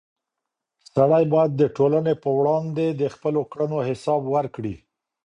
سړی 0.93 1.23
باید 1.33 1.51
د 1.55 1.63
ټولنې 1.77 2.13
په 2.23 2.29
وړاندې 2.37 2.85
د 2.99 3.03
خپلو 3.13 3.41
کړنو 3.51 3.77
حساب 3.89 4.21
ورکړي. 4.35 4.75